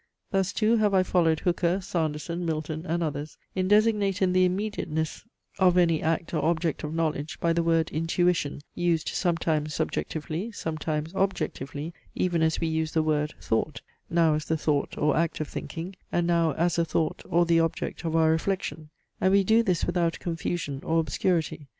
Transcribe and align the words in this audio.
Thus 0.31 0.51
too 0.51 0.77
have 0.77 0.95
I 0.95 1.03
followed 1.03 1.41
Hooker, 1.41 1.79
Sanderson, 1.79 2.43
Milton 2.43 2.87
and 2.87 3.03
others, 3.03 3.37
in 3.53 3.67
designating 3.67 4.33
the 4.33 4.45
immediateness 4.45 5.25
of 5.59 5.77
any 5.77 6.01
act 6.01 6.33
or 6.33 6.43
object 6.43 6.83
of 6.83 6.91
knowledge 6.91 7.39
by 7.39 7.53
the 7.53 7.61
word 7.61 7.91
intuition, 7.91 8.61
used 8.73 9.09
sometimes 9.09 9.75
subjectively, 9.75 10.51
sometimes 10.53 11.13
objectively, 11.13 11.93
even 12.15 12.41
as 12.41 12.59
we 12.59 12.65
use 12.65 12.93
the 12.93 13.03
word, 13.03 13.35
thought; 13.39 13.83
now 14.09 14.33
as 14.33 14.45
the 14.45 14.57
thought, 14.57 14.97
or 14.97 15.15
act 15.15 15.39
of 15.39 15.47
thinking, 15.47 15.95
and 16.11 16.25
now 16.25 16.53
as 16.53 16.79
a 16.79 16.83
thought, 16.83 17.21
or 17.29 17.45
the 17.45 17.59
object 17.59 18.03
of 18.03 18.15
our 18.15 18.31
reflection; 18.31 18.89
and 19.21 19.31
we 19.31 19.43
do 19.43 19.61
this 19.61 19.85
without 19.85 20.17
confusion 20.17 20.81
or 20.83 20.99
obscurity. 20.99 21.67